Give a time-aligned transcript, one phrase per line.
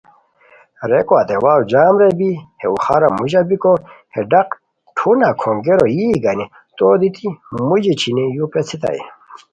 [0.89, 3.73] ریکو ہتے واؤ جام رے بی ہے اُخارو موژا بیکو
[4.13, 4.49] ہے ڈاق
[4.95, 6.45] ٹھونہ کھونگیرو یی گانی
[6.77, 7.27] تو دیتی
[7.67, 9.01] موژی چھینی یو پیڅھیتائے